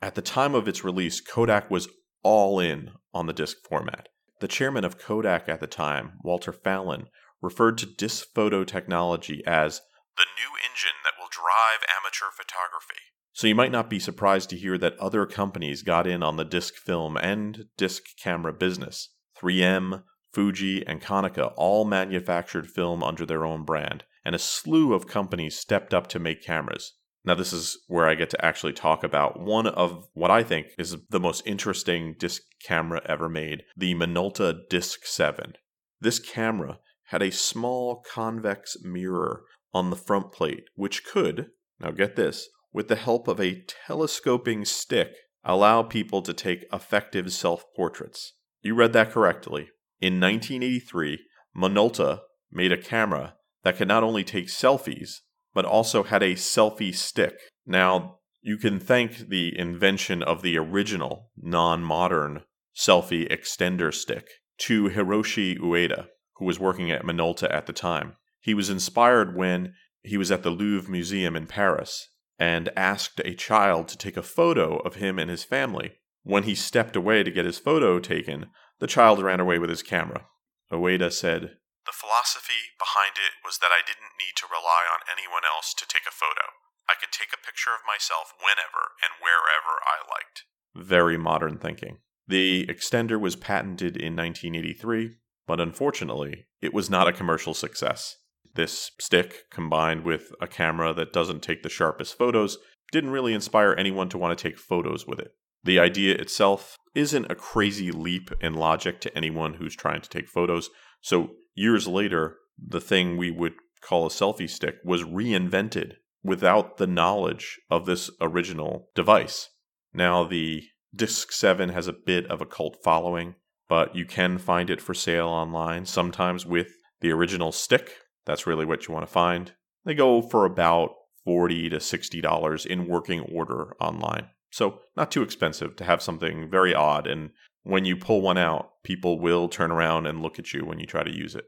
At 0.00 0.14
the 0.14 0.22
time 0.22 0.54
of 0.54 0.66
its 0.66 0.84
release, 0.84 1.20
Kodak 1.20 1.70
was 1.70 1.88
all 2.22 2.58
in 2.60 2.90
on 3.14 3.26
the 3.26 3.32
disc 3.32 3.56
format. 3.68 4.08
The 4.40 4.48
chairman 4.48 4.84
of 4.84 4.98
Kodak 4.98 5.48
at 5.48 5.60
the 5.60 5.66
time, 5.66 6.14
Walter 6.22 6.52
Fallon, 6.52 7.06
referred 7.40 7.78
to 7.78 7.86
disc 7.86 8.26
photo 8.34 8.64
technology 8.64 9.42
as 9.46 9.80
the 10.16 10.26
new 10.38 10.50
engine 10.58 10.98
that 11.04 11.14
will 11.18 11.30
drive 11.30 11.86
amateur 11.86 12.30
photography. 12.34 13.11
So 13.32 13.46
you 13.46 13.54
might 13.54 13.72
not 13.72 13.88
be 13.88 13.98
surprised 13.98 14.50
to 14.50 14.58
hear 14.58 14.76
that 14.78 14.98
other 14.98 15.24
companies 15.26 15.82
got 15.82 16.06
in 16.06 16.22
on 16.22 16.36
the 16.36 16.44
disc 16.44 16.74
film 16.74 17.16
and 17.16 17.64
disc 17.76 18.02
camera 18.22 18.52
business. 18.52 19.08
3M, 19.38 20.02
Fuji, 20.32 20.86
and 20.86 21.00
Konica 21.00 21.52
all 21.56 21.84
manufactured 21.84 22.70
film 22.70 23.02
under 23.02 23.24
their 23.24 23.44
own 23.44 23.64
brand, 23.64 24.04
and 24.24 24.34
a 24.34 24.38
slew 24.38 24.92
of 24.92 25.06
companies 25.06 25.58
stepped 25.58 25.92
up 25.92 26.06
to 26.08 26.18
make 26.18 26.44
cameras. 26.44 26.94
Now, 27.24 27.34
this 27.34 27.52
is 27.52 27.78
where 27.86 28.08
I 28.08 28.16
get 28.16 28.30
to 28.30 28.44
actually 28.44 28.72
talk 28.72 29.04
about 29.04 29.40
one 29.40 29.66
of 29.66 30.08
what 30.12 30.30
I 30.30 30.42
think 30.42 30.68
is 30.76 30.96
the 31.08 31.20
most 31.20 31.46
interesting 31.46 32.16
disc 32.18 32.42
camera 32.64 33.00
ever 33.06 33.28
made 33.28 33.62
the 33.76 33.94
Minolta 33.94 34.68
Disc 34.68 35.06
7. 35.06 35.54
This 36.00 36.18
camera 36.18 36.80
had 37.06 37.22
a 37.22 37.30
small 37.30 38.04
convex 38.12 38.76
mirror 38.82 39.44
on 39.72 39.90
the 39.90 39.96
front 39.96 40.32
plate, 40.32 40.64
which 40.74 41.04
could, 41.04 41.50
now 41.78 41.92
get 41.92 42.16
this, 42.16 42.48
with 42.72 42.88
the 42.88 42.96
help 42.96 43.28
of 43.28 43.40
a 43.40 43.62
telescoping 43.86 44.64
stick, 44.64 45.14
allow 45.44 45.82
people 45.82 46.22
to 46.22 46.32
take 46.32 46.64
effective 46.72 47.32
self 47.32 47.64
portraits. 47.76 48.34
You 48.62 48.74
read 48.74 48.92
that 48.92 49.10
correctly. 49.10 49.68
In 50.00 50.20
1983, 50.20 51.18
Minolta 51.56 52.20
made 52.50 52.72
a 52.72 52.76
camera 52.76 53.34
that 53.62 53.76
could 53.76 53.88
not 53.88 54.02
only 54.02 54.24
take 54.24 54.46
selfies, 54.46 55.18
but 55.54 55.64
also 55.64 56.02
had 56.02 56.22
a 56.22 56.34
selfie 56.34 56.94
stick. 56.94 57.38
Now, 57.66 58.18
you 58.40 58.56
can 58.56 58.80
thank 58.80 59.28
the 59.28 59.56
invention 59.56 60.22
of 60.22 60.42
the 60.42 60.58
original, 60.58 61.30
non 61.36 61.82
modern 61.82 62.42
selfie 62.74 63.30
extender 63.30 63.92
stick 63.92 64.26
to 64.58 64.88
Hiroshi 64.88 65.58
Ueda, 65.58 66.06
who 66.36 66.44
was 66.44 66.58
working 66.58 66.90
at 66.90 67.04
Minolta 67.04 67.52
at 67.52 67.66
the 67.66 67.72
time. 67.72 68.16
He 68.40 68.54
was 68.54 68.70
inspired 68.70 69.36
when 69.36 69.74
he 70.02 70.16
was 70.16 70.32
at 70.32 70.42
the 70.42 70.50
Louvre 70.50 70.90
Museum 70.90 71.36
in 71.36 71.46
Paris 71.46 72.08
and 72.38 72.70
asked 72.76 73.20
a 73.24 73.34
child 73.34 73.88
to 73.88 73.98
take 73.98 74.16
a 74.16 74.22
photo 74.22 74.78
of 74.78 74.96
him 74.96 75.18
and 75.18 75.30
his 75.30 75.44
family. 75.44 75.92
When 76.22 76.44
he 76.44 76.54
stepped 76.54 76.96
away 76.96 77.22
to 77.22 77.30
get 77.30 77.44
his 77.44 77.58
photo 77.58 77.98
taken, 77.98 78.46
the 78.78 78.86
child 78.86 79.22
ran 79.22 79.40
away 79.40 79.58
with 79.58 79.70
his 79.70 79.82
camera. 79.82 80.26
Ueda 80.70 81.12
said, 81.12 81.58
The 81.84 81.92
philosophy 81.92 82.74
behind 82.78 83.14
it 83.16 83.44
was 83.44 83.58
that 83.58 83.70
I 83.70 83.84
didn't 83.86 84.18
need 84.18 84.34
to 84.36 84.46
rely 84.50 84.86
on 84.88 85.06
anyone 85.10 85.42
else 85.44 85.74
to 85.74 85.86
take 85.86 86.06
a 86.08 86.14
photo. 86.14 86.56
I 86.88 86.94
could 86.98 87.12
take 87.12 87.32
a 87.32 87.44
picture 87.44 87.74
of 87.74 87.86
myself 87.86 88.32
whenever 88.38 88.96
and 89.02 89.12
wherever 89.20 89.80
I 89.84 90.00
liked. 90.08 90.44
Very 90.74 91.16
modern 91.16 91.58
thinking. 91.58 91.98
The 92.26 92.66
extender 92.66 93.20
was 93.20 93.36
patented 93.36 93.96
in 93.96 94.16
1983, 94.16 95.16
but 95.46 95.60
unfortunately, 95.60 96.46
it 96.60 96.72
was 96.72 96.88
not 96.88 97.08
a 97.08 97.12
commercial 97.12 97.52
success. 97.52 98.16
This 98.54 98.90
stick, 99.00 99.50
combined 99.50 100.04
with 100.04 100.32
a 100.40 100.46
camera 100.46 100.92
that 100.94 101.12
doesn't 101.12 101.42
take 101.42 101.62
the 101.62 101.68
sharpest 101.68 102.16
photos, 102.18 102.58
didn't 102.90 103.10
really 103.10 103.32
inspire 103.32 103.74
anyone 103.78 104.08
to 104.10 104.18
want 104.18 104.36
to 104.36 104.42
take 104.42 104.58
photos 104.58 105.06
with 105.06 105.18
it. 105.18 105.32
The 105.64 105.78
idea 105.78 106.16
itself 106.16 106.76
isn't 106.94 107.30
a 107.30 107.36
crazy 107.36 107.90
leap 107.90 108.30
in 108.40 108.54
logic 108.54 109.00
to 109.02 109.16
anyone 109.16 109.54
who's 109.54 109.76
trying 109.76 110.00
to 110.02 110.10
take 110.10 110.28
photos, 110.28 110.70
so 111.00 111.30
years 111.54 111.86
later, 111.86 112.36
the 112.58 112.80
thing 112.80 113.16
we 113.16 113.30
would 113.30 113.54
call 113.80 114.06
a 114.06 114.10
selfie 114.10 114.50
stick 114.50 114.76
was 114.84 115.02
reinvented 115.02 115.94
without 116.22 116.76
the 116.76 116.86
knowledge 116.86 117.60
of 117.70 117.86
this 117.86 118.10
original 118.20 118.90
device. 118.94 119.48
Now, 119.92 120.24
the 120.24 120.62
Disc 120.94 121.32
7 121.32 121.70
has 121.70 121.88
a 121.88 121.92
bit 121.92 122.26
of 122.26 122.40
a 122.40 122.46
cult 122.46 122.76
following, 122.84 123.34
but 123.68 123.96
you 123.96 124.04
can 124.04 124.38
find 124.38 124.68
it 124.68 124.80
for 124.80 124.94
sale 124.94 125.28
online, 125.28 125.86
sometimes 125.86 126.44
with 126.44 126.68
the 127.00 127.10
original 127.10 127.50
stick, 127.50 127.94
that's 128.24 128.46
really 128.46 128.64
what 128.64 128.86
you 128.86 128.94
want 128.94 129.06
to 129.06 129.12
find. 129.12 129.52
They 129.84 129.94
go 129.94 130.22
for 130.22 130.44
about 130.44 130.90
40 131.24 131.70
to 131.70 131.76
$60 131.76 132.66
in 132.66 132.88
working 132.88 133.20
order 133.20 133.74
online. 133.80 134.28
So, 134.50 134.80
not 134.96 135.10
too 135.10 135.22
expensive 135.22 135.76
to 135.76 135.84
have 135.84 136.02
something 136.02 136.50
very 136.50 136.74
odd. 136.74 137.06
And 137.06 137.30
when 137.62 137.84
you 137.84 137.96
pull 137.96 138.20
one 138.20 138.38
out, 138.38 138.70
people 138.84 139.18
will 139.18 139.48
turn 139.48 139.70
around 139.70 140.06
and 140.06 140.22
look 140.22 140.38
at 140.38 140.52
you 140.52 140.64
when 140.64 140.78
you 140.78 140.86
try 140.86 141.02
to 141.02 141.16
use 141.16 141.34
it. 141.34 141.44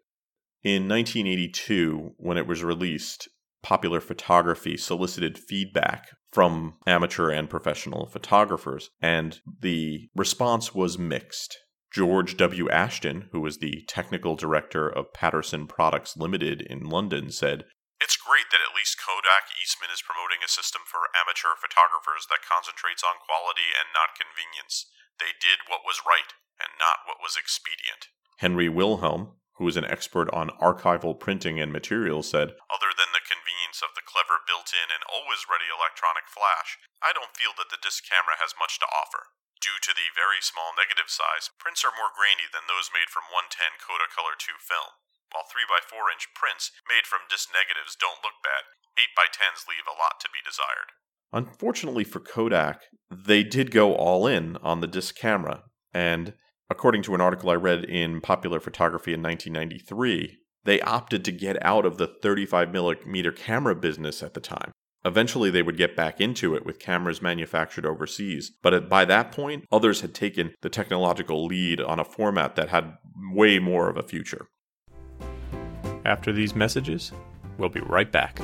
In 0.62 0.88
1982, 0.88 2.12
when 2.16 2.38
it 2.38 2.46
was 2.46 2.64
released, 2.64 3.28
Popular 3.62 4.00
Photography 4.00 4.76
solicited 4.76 5.38
feedback 5.38 6.08
from 6.32 6.74
amateur 6.86 7.30
and 7.30 7.48
professional 7.48 8.06
photographers, 8.06 8.90
and 9.00 9.40
the 9.60 10.08
response 10.14 10.74
was 10.74 10.98
mixed. 10.98 11.58
George 11.94 12.34
W. 12.34 12.66
Ashton, 12.74 13.30
who 13.30 13.38
was 13.38 13.62
the 13.62 13.86
technical 13.86 14.34
director 14.34 14.90
of 14.90 15.14
Paterson 15.14 15.70
Products 15.70 16.18
Limited 16.18 16.58
in 16.58 16.90
London, 16.90 17.30
said, 17.30 17.70
It's 18.02 18.18
great 18.18 18.50
that 18.50 18.58
at 18.58 18.74
least 18.74 18.98
Kodak 18.98 19.54
Eastman 19.62 19.94
is 19.94 20.02
promoting 20.02 20.42
a 20.42 20.50
system 20.50 20.82
for 20.90 21.14
amateur 21.14 21.54
photographers 21.54 22.26
that 22.26 22.42
concentrates 22.42 23.06
on 23.06 23.22
quality 23.22 23.70
and 23.78 23.94
not 23.94 24.18
convenience. 24.18 24.90
They 25.22 25.38
did 25.38 25.70
what 25.70 25.86
was 25.86 26.02
right 26.02 26.34
and 26.58 26.74
not 26.82 27.06
what 27.06 27.22
was 27.22 27.38
expedient. 27.38 28.10
Henry 28.42 28.66
Wilhelm, 28.66 29.38
who 29.62 29.70
is 29.70 29.78
an 29.78 29.86
expert 29.86 30.26
on 30.34 30.50
archival 30.58 31.14
printing 31.14 31.62
and 31.62 31.70
materials, 31.70 32.26
said, 32.26 32.58
Other 32.74 32.90
than 32.90 33.14
the 33.14 33.22
convenience 33.22 33.86
of 33.86 33.94
the 33.94 34.02
clever 34.02 34.42
built 34.42 34.74
in 34.74 34.90
and 34.90 35.06
always 35.06 35.46
ready 35.46 35.70
electronic 35.70 36.26
flash, 36.26 36.74
I 36.98 37.14
don't 37.14 37.38
feel 37.38 37.54
that 37.54 37.70
the 37.70 37.78
disc 37.78 38.02
camera 38.02 38.34
has 38.42 38.58
much 38.58 38.82
to 38.82 38.90
offer. 38.90 39.30
Due 39.64 39.80
to 39.80 39.96
the 39.96 40.12
very 40.12 40.44
small 40.44 40.76
negative 40.76 41.08
size, 41.08 41.48
prints 41.56 41.80
are 41.88 41.96
more 41.96 42.12
grainy 42.12 42.44
than 42.52 42.68
those 42.68 42.92
made 42.92 43.08
from 43.08 43.24
110 43.32 43.80
Kodacolor 43.80 44.36
2 44.36 44.60
film, 44.60 44.92
while 45.32 45.48
3x4 45.48 46.12
inch 46.12 46.28
prints 46.36 46.68
made 46.84 47.08
from 47.08 47.24
disc 47.32 47.48
negatives 47.48 47.96
don't 47.96 48.20
look 48.20 48.44
bad. 48.44 48.68
8x10s 49.00 49.64
leave 49.64 49.88
a 49.88 49.96
lot 49.96 50.20
to 50.20 50.28
be 50.28 50.44
desired. 50.44 50.92
Unfortunately 51.32 52.04
for 52.04 52.20
Kodak, 52.20 52.92
they 53.08 53.40
did 53.40 53.72
go 53.72 53.96
all 53.96 54.28
in 54.28 54.60
on 54.60 54.84
the 54.84 54.86
disc 54.86 55.16
camera, 55.16 55.64
and 55.96 56.36
according 56.68 57.00
to 57.08 57.16
an 57.16 57.24
article 57.24 57.48
I 57.48 57.56
read 57.56 57.88
in 57.88 58.20
Popular 58.20 58.60
Photography 58.60 59.16
in 59.16 59.24
1993, 59.24 60.44
They 60.64 60.80
opted 60.80 61.24
to 61.24 61.32
get 61.32 61.56
out 61.64 61.86
of 61.86 61.96
the 61.96 62.06
35 62.06 62.70
millimeter 62.70 63.32
camera 63.32 63.74
business 63.74 64.22
at 64.22 64.34
the 64.34 64.40
time. 64.40 64.72
Eventually, 65.06 65.50
they 65.50 65.60
would 65.62 65.76
get 65.76 65.94
back 65.94 66.18
into 66.18 66.54
it 66.54 66.64
with 66.64 66.78
cameras 66.78 67.20
manufactured 67.20 67.84
overseas, 67.84 68.50
but 68.62 68.88
by 68.88 69.04
that 69.04 69.32
point, 69.32 69.66
others 69.70 70.00
had 70.00 70.14
taken 70.14 70.54
the 70.62 70.70
technological 70.70 71.44
lead 71.44 71.78
on 71.78 72.00
a 72.00 72.04
format 72.04 72.56
that 72.56 72.70
had 72.70 72.96
way 73.30 73.58
more 73.58 73.90
of 73.90 73.98
a 73.98 74.02
future. 74.02 74.46
After 76.06 76.32
these 76.32 76.54
messages, 76.54 77.12
we'll 77.58 77.68
be 77.68 77.80
right 77.80 78.10
back. 78.10 78.38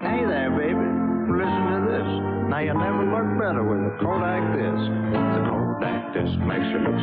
Hey 0.00 0.24
there, 0.24 0.50
baby. 0.50 0.86
Listen 1.34 1.66
to 1.66 1.80
this. 1.90 2.06
Now 2.48 2.60
you 2.60 2.74
never 2.74 3.04
look 3.10 3.38
better 3.40 3.64
with 3.64 3.92
a 3.92 3.98
Kodak 3.98 4.41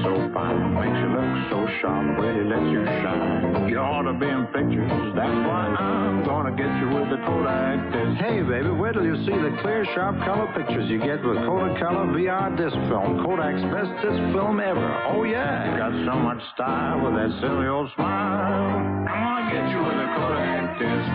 so 0.03 0.29
fine, 0.34 0.74
makes 0.75 1.00
you 1.00 1.10
look 1.12 1.29
so 1.50 1.60
sharp, 1.82 2.20
really 2.20 2.46
lets 2.48 2.70
you 2.72 2.86
shine. 3.03 3.70
You 3.70 3.79
ought 3.79 4.03
to 4.03 4.13
be 4.13 4.27
in 4.27 4.46
pictures. 4.48 5.13
That's 5.15 5.39
why 5.48 5.72
I'm 5.75 6.24
gonna 6.24 6.56
get 6.56 6.72
you 6.79 6.88
with 6.89 7.10
the 7.10 7.20
Kodak 7.25 7.91
this. 7.91 8.18
Hey, 8.20 8.41
baby, 8.41 8.70
wait 8.70 8.94
till 8.94 9.06
you 9.06 9.18
see 9.25 9.36
the 9.36 9.51
clear, 9.62 9.86
sharp 9.94 10.18
color 10.25 10.48
pictures 10.56 10.89
you 10.89 11.00
get 11.00 11.24
with 11.24 11.38
Kodacolor 11.44 12.12
VR 12.15 12.56
disc 12.56 12.75
film, 12.88 13.24
Kodak's 13.25 13.63
best 13.74 13.91
disc 14.01 14.22
film 14.34 14.60
ever. 14.60 14.89
Oh 15.12 15.24
yeah, 15.24 15.72
you 15.72 15.77
got 15.77 15.91
so 16.08 16.15
much 16.20 16.41
style 16.53 17.03
with 17.03 17.13
that 17.15 17.32
silly 17.41 17.68
old 17.68 17.89
smile. 17.96 19.06
I'm 19.06 19.06
gonna 19.06 19.51
get 19.51 19.70
you 19.72 19.79
with 19.84 20.00
a 20.00 20.08
Kodak 20.15 20.79
disc. 20.79 21.12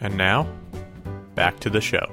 And 0.00 0.16
now, 0.16 0.46
back 1.34 1.58
to 1.60 1.70
the 1.70 1.80
show. 1.80 2.06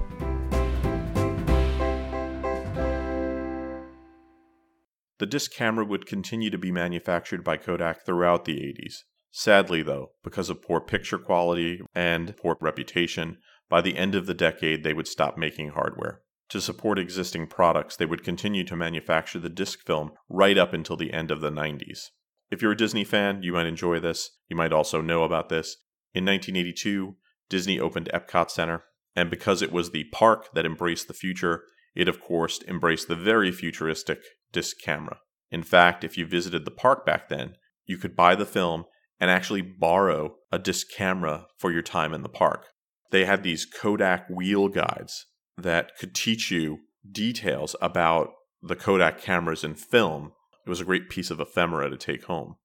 The 5.24 5.28
disc 5.28 5.54
camera 5.54 5.86
would 5.86 6.06
continue 6.06 6.50
to 6.50 6.58
be 6.58 6.70
manufactured 6.70 7.46
by 7.46 7.56
Kodak 7.56 8.06
throughout 8.06 8.44
the 8.44 8.58
80s. 8.58 9.04
Sadly, 9.32 9.82
though, 9.82 10.12
because 10.22 10.50
of 10.50 10.62
poor 10.62 10.82
picture 10.82 11.18
quality 11.18 11.80
and 11.96 12.36
poor 12.36 12.58
reputation, 12.60 13.38
by 13.70 13.80
the 13.80 13.96
end 13.96 14.16
of 14.16 14.26
the 14.26 14.34
decade 14.34 14.84
they 14.84 14.94
would 14.94 15.08
stop 15.08 15.38
making 15.38 15.70
hardware. 15.70 16.24
To 16.50 16.60
support 16.60 17.00
existing 17.00 17.48
products, 17.48 17.96
they 17.96 18.06
would 18.06 18.22
continue 18.22 18.66
to 18.66 18.76
manufacture 18.76 19.40
the 19.40 19.48
disc 19.48 19.80
film 19.86 20.12
right 20.28 20.58
up 20.58 20.74
until 20.74 20.98
the 20.98 21.14
end 21.14 21.32
of 21.32 21.40
the 21.40 21.52
90s. 21.52 22.10
If 22.52 22.62
you're 22.62 22.74
a 22.74 22.76
Disney 22.76 23.06
fan, 23.06 23.44
you 23.44 23.54
might 23.54 23.66
enjoy 23.66 24.02
this. 24.02 24.30
You 24.50 24.58
might 24.58 24.74
also 24.74 25.00
know 25.00 25.24
about 25.24 25.48
this. 25.48 25.78
In 26.14 26.26
1982, 26.26 27.16
Disney 27.48 27.80
opened 27.80 28.10
Epcot 28.14 28.52
Center, 28.52 28.84
and 29.16 29.30
because 29.30 29.62
it 29.62 29.72
was 29.72 29.92
the 29.92 30.04
park 30.12 30.54
that 30.54 30.66
embraced 30.66 31.08
the 31.08 31.14
future, 31.14 31.64
it 31.96 32.10
of 32.10 32.20
course 32.20 32.62
embraced 32.68 33.08
the 33.08 33.16
very 33.16 33.54
futuristic 33.54 34.20
disc 34.54 34.78
camera. 34.82 35.18
In 35.52 35.64
fact, 35.64 36.04
if 36.04 36.18
you 36.18 36.26
visited 36.26 36.64
the 36.64 36.72
park 36.72 37.06
back 37.06 37.28
then, 37.28 37.56
you 37.86 37.98
could 37.98 38.16
buy 38.16 38.36
the 38.36 38.46
film 38.46 38.86
and 39.20 39.30
actually 39.30 39.62
borrow 39.62 40.36
a 40.52 40.60
disc 40.60 40.88
camera 40.96 41.48
for 41.58 41.72
your 41.72 41.82
time 41.82 42.14
in 42.14 42.24
the 42.24 42.30
park. 42.30 42.68
They 43.12 43.26
had 43.26 43.44
these 43.44 43.66
Kodak 43.66 44.28
wheel 44.30 44.70
guides 44.70 45.26
that 45.58 45.92
could 46.00 46.16
teach 46.16 46.50
you 46.50 46.80
details 47.10 47.76
about 47.82 48.30
the 48.62 48.76
Kodak 48.76 49.22
cameras 49.22 49.64
and 49.64 49.80
film. 49.80 50.32
It 50.66 50.70
was 50.70 50.82
a 50.82 50.86
great 50.86 51.10
piece 51.10 51.30
of 51.30 51.40
ephemera 51.40 51.90
to 51.90 51.98
take 51.98 52.24
home. 52.24 52.56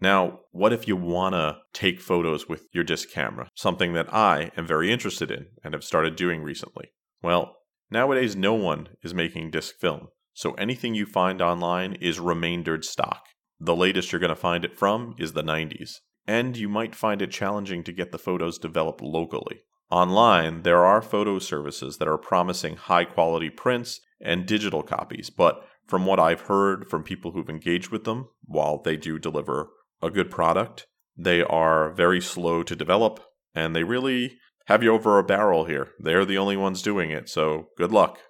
Now, 0.00 0.40
what 0.52 0.72
if 0.72 0.86
you 0.86 0.94
want 0.94 1.34
to 1.34 1.58
take 1.72 2.00
photos 2.00 2.48
with 2.48 2.66
your 2.72 2.84
disc 2.84 3.10
camera? 3.10 3.48
Something 3.56 3.94
that 3.94 4.12
I 4.14 4.52
am 4.56 4.66
very 4.66 4.92
interested 4.92 5.30
in 5.30 5.46
and 5.64 5.74
have 5.74 5.82
started 5.82 6.14
doing 6.14 6.42
recently. 6.42 6.92
Well, 7.22 7.56
nowadays 7.90 8.36
no 8.36 8.54
one 8.54 8.90
is 9.02 9.12
making 9.12 9.50
disc 9.50 9.74
film, 9.80 10.08
so 10.38 10.52
anything 10.52 10.94
you 10.94 11.04
find 11.04 11.42
online 11.42 11.94
is 11.94 12.20
remaindered 12.20 12.84
stock. 12.84 13.24
The 13.58 13.74
latest 13.74 14.12
you're 14.12 14.20
going 14.20 14.28
to 14.28 14.36
find 14.36 14.64
it 14.64 14.78
from 14.78 15.16
is 15.18 15.32
the 15.32 15.42
90s, 15.42 15.96
and 16.28 16.56
you 16.56 16.68
might 16.68 16.94
find 16.94 17.20
it 17.20 17.32
challenging 17.32 17.82
to 17.82 17.92
get 17.92 18.12
the 18.12 18.20
photos 18.20 18.56
developed 18.56 19.00
locally. 19.00 19.62
Online, 19.90 20.62
there 20.62 20.84
are 20.84 21.02
photo 21.02 21.40
services 21.40 21.96
that 21.96 22.06
are 22.06 22.16
promising 22.16 22.76
high 22.76 23.02
quality 23.02 23.50
prints 23.50 24.00
and 24.20 24.46
digital 24.46 24.84
copies, 24.84 25.28
but 25.28 25.66
from 25.88 26.06
what 26.06 26.20
I've 26.20 26.42
heard 26.42 26.88
from 26.88 27.02
people 27.02 27.32
who've 27.32 27.50
engaged 27.50 27.90
with 27.90 28.04
them, 28.04 28.28
while 28.44 28.80
they 28.80 28.96
do 28.96 29.18
deliver 29.18 29.70
a 30.00 30.08
good 30.08 30.30
product, 30.30 30.86
they 31.16 31.42
are 31.42 31.90
very 31.90 32.20
slow 32.20 32.62
to 32.62 32.76
develop 32.76 33.18
and 33.56 33.74
they 33.74 33.82
really 33.82 34.38
have 34.66 34.84
you 34.84 34.92
over 34.92 35.18
a 35.18 35.24
barrel 35.24 35.64
here. 35.64 35.88
They're 35.98 36.24
the 36.24 36.38
only 36.38 36.56
ones 36.56 36.80
doing 36.80 37.10
it, 37.10 37.28
so 37.28 37.70
good 37.76 37.90
luck. 37.90 38.20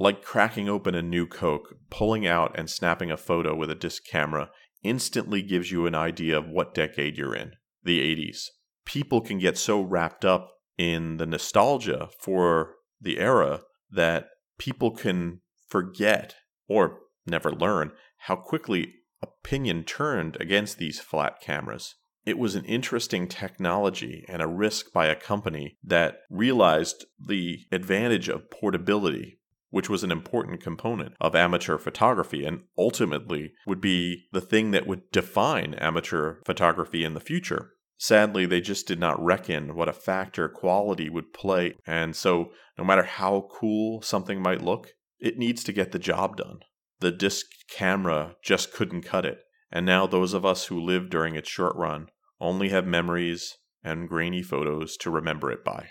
Like 0.00 0.24
cracking 0.24 0.66
open 0.66 0.94
a 0.94 1.02
new 1.02 1.26
Coke, 1.26 1.76
pulling 1.90 2.26
out 2.26 2.58
and 2.58 2.70
snapping 2.70 3.10
a 3.10 3.18
photo 3.18 3.54
with 3.54 3.70
a 3.70 3.74
disc 3.74 4.02
camera 4.10 4.48
instantly 4.82 5.42
gives 5.42 5.70
you 5.70 5.84
an 5.84 5.94
idea 5.94 6.38
of 6.38 6.48
what 6.48 6.72
decade 6.72 7.18
you're 7.18 7.34
in 7.34 7.52
the 7.84 8.00
80s. 8.00 8.46
People 8.86 9.20
can 9.20 9.38
get 9.38 9.58
so 9.58 9.82
wrapped 9.82 10.24
up 10.24 10.52
in 10.78 11.18
the 11.18 11.26
nostalgia 11.26 12.08
for 12.18 12.76
the 12.98 13.18
era 13.18 13.60
that 13.90 14.28
people 14.58 14.90
can 14.90 15.42
forget 15.68 16.34
or 16.66 17.00
never 17.26 17.52
learn 17.52 17.92
how 18.20 18.36
quickly 18.36 18.94
opinion 19.20 19.84
turned 19.84 20.38
against 20.40 20.78
these 20.78 20.98
flat 20.98 21.42
cameras. 21.42 21.96
It 22.24 22.38
was 22.38 22.54
an 22.54 22.64
interesting 22.64 23.28
technology 23.28 24.24
and 24.28 24.40
a 24.40 24.48
risk 24.48 24.94
by 24.94 25.08
a 25.08 25.14
company 25.14 25.76
that 25.84 26.20
realized 26.30 27.04
the 27.18 27.66
advantage 27.70 28.30
of 28.30 28.50
portability, 28.50 29.39
which 29.70 29.88
was 29.88 30.02
an 30.04 30.12
important 30.12 30.60
component 30.60 31.14
of 31.20 31.34
amateur 31.34 31.78
photography 31.78 32.44
and 32.44 32.62
ultimately 32.76 33.52
would 33.66 33.80
be 33.80 34.26
the 34.32 34.40
thing 34.40 34.70
that 34.72 34.86
would 34.86 35.10
define 35.10 35.74
amateur 35.74 36.36
photography 36.44 37.04
in 37.04 37.14
the 37.14 37.20
future. 37.20 37.72
Sadly, 37.98 38.46
they 38.46 38.60
just 38.60 38.86
did 38.86 38.98
not 38.98 39.22
reckon 39.22 39.74
what 39.74 39.88
a 39.88 39.92
factor 39.92 40.48
quality 40.48 41.10
would 41.10 41.34
play, 41.34 41.74
and 41.86 42.16
so 42.16 42.50
no 42.78 42.84
matter 42.84 43.02
how 43.02 43.48
cool 43.50 44.00
something 44.00 44.40
might 44.42 44.62
look, 44.62 44.94
it 45.18 45.36
needs 45.36 45.62
to 45.64 45.72
get 45.72 45.92
the 45.92 45.98
job 45.98 46.38
done. 46.38 46.60
The 47.00 47.12
disc 47.12 47.46
camera 47.70 48.36
just 48.42 48.72
couldn't 48.72 49.02
cut 49.02 49.26
it, 49.26 49.42
and 49.70 49.84
now 49.84 50.06
those 50.06 50.32
of 50.32 50.46
us 50.46 50.66
who 50.66 50.80
lived 50.80 51.10
during 51.10 51.34
its 51.34 51.50
short 51.50 51.76
run 51.76 52.08
only 52.40 52.70
have 52.70 52.86
memories 52.86 53.58
and 53.84 54.08
grainy 54.08 54.42
photos 54.42 54.96
to 54.98 55.10
remember 55.10 55.50
it 55.52 55.62
by. 55.62 55.90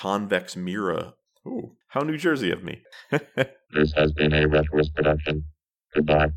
Convex 0.00 0.56
mirror. 0.56 1.12
Ooh, 1.46 1.72
how 1.88 2.00
New 2.00 2.16
Jersey 2.16 2.50
of 2.50 2.64
me. 2.64 2.80
This 3.72 3.92
has 3.92 4.12
been 4.12 4.32
a 4.32 4.48
Retroist 4.48 4.94
production. 4.94 5.44
Goodbye. 5.94 6.30